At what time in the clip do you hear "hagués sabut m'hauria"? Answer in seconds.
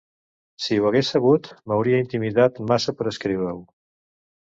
0.91-2.01